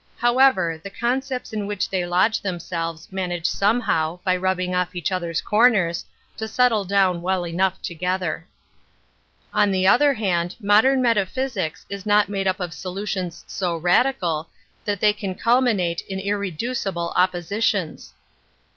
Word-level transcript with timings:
However, 0.17 0.81
the 0.83 0.89
concepts 0.89 1.53
in 1.53 1.67
which 1.67 1.87
they 1.87 2.07
lodge 2.07 2.41
themselves 2.41 3.11
manage 3.11 3.45
somehow, 3.45 4.17
by 4.23 4.35
rubbing 4.35 4.73
off 4.73 4.95
each 4.95 5.11
other's 5.11 5.41
comers, 5.41 6.03
to 6.37 6.47
settle 6.47 6.85
down 6.85 7.21
well 7.21 7.45
enough 7.45 7.79
together. 7.83 8.47
On 9.53 9.69
the 9.71 9.85
other 9.85 10.15
hand, 10.15 10.55
modem 10.59 11.03
metaphysics 11.03 11.85
is 11.87 12.03
not 12.07 12.29
made 12.29 12.47
up 12.47 12.59
of 12.59 12.73
solutions 12.73 13.43
so 13.45 13.77
radical 13.77 14.49
that 14.85 15.01
they 15.01 15.13
can 15.13 15.35
culminate 15.35 16.01
in 16.09 16.17
irreducible 16.19 17.13
oppo 17.15 17.15
An 17.15 17.25
Introduction 17.35 17.39
to 17.39 17.61
sitions. 17.97 18.11